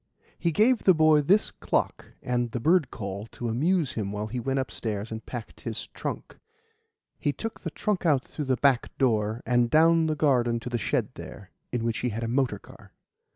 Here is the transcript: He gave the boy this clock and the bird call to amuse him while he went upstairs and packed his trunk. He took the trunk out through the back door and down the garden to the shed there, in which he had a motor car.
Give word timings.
He 0.39 0.51
gave 0.51 0.79
the 0.85 0.95
boy 0.95 1.21
this 1.21 1.51
clock 1.51 2.13
and 2.23 2.53
the 2.53 2.59
bird 2.59 2.89
call 2.89 3.27
to 3.27 3.49
amuse 3.49 3.91
him 3.91 4.11
while 4.11 4.25
he 4.25 4.39
went 4.39 4.57
upstairs 4.57 5.11
and 5.11 5.23
packed 5.23 5.61
his 5.61 5.85
trunk. 5.89 6.37
He 7.19 7.31
took 7.31 7.59
the 7.59 7.69
trunk 7.69 8.03
out 8.03 8.25
through 8.25 8.45
the 8.45 8.57
back 8.57 8.97
door 8.97 9.43
and 9.45 9.69
down 9.69 10.07
the 10.07 10.15
garden 10.15 10.59
to 10.61 10.69
the 10.69 10.79
shed 10.79 11.09
there, 11.13 11.51
in 11.71 11.83
which 11.83 11.99
he 11.99 12.09
had 12.09 12.23
a 12.23 12.27
motor 12.27 12.57
car. 12.57 12.93